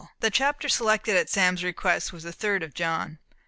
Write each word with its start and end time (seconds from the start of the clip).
The 0.19 0.31
chapter 0.31 0.67
selected 0.67 1.15
at 1.15 1.29
Sam's 1.29 1.63
request 1.63 2.11
was 2.11 2.23
the 2.23 2.33
third 2.33 2.63
of 2.63 2.73
John. 2.73 3.19